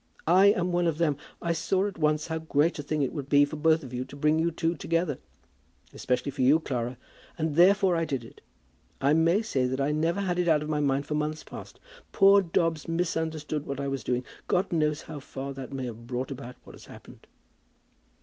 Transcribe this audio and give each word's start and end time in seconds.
I 0.25 0.45
am 0.47 0.71
one 0.71 0.87
of 0.87 0.97
them. 0.97 1.15
I 1.43 1.53
saw 1.53 1.85
at 1.85 1.99
once 1.99 2.25
how 2.25 2.39
great 2.39 2.79
a 2.79 2.81
thing 2.81 3.03
it 3.03 3.13
would 3.13 3.29
be 3.29 3.45
for 3.45 3.55
both 3.55 3.83
of 3.83 3.93
you 3.93 4.03
to 4.05 4.15
bring 4.15 4.39
you 4.39 4.49
two 4.49 4.73
together, 4.73 5.19
especially 5.93 6.31
for 6.31 6.41
you, 6.41 6.59
Clara; 6.59 6.97
and 7.37 7.55
therefore 7.55 7.95
I 7.95 8.03
did 8.05 8.23
it. 8.23 8.41
I 8.99 9.13
may 9.13 9.43
say 9.43 9.67
that 9.67 9.79
I 9.79 9.91
never 9.91 10.21
had 10.21 10.39
it 10.39 10.47
out 10.47 10.63
of 10.63 10.69
my 10.69 10.79
mind 10.79 11.05
for 11.05 11.13
months 11.13 11.43
past. 11.43 11.79
Poor 12.13 12.41
Dobbs 12.41 12.87
misunderstood 12.87 13.67
what 13.67 13.79
I 13.79 13.87
was 13.87 14.03
doing. 14.03 14.25
God 14.47 14.73
knows 14.73 15.03
how 15.03 15.19
far 15.19 15.53
that 15.53 15.71
may 15.71 15.85
have 15.85 16.07
brought 16.07 16.31
about 16.31 16.55
what 16.63 16.73
has 16.73 16.85
happened." 16.85 17.27